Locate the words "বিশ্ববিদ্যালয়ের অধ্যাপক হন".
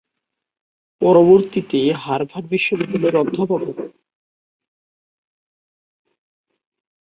2.53-3.77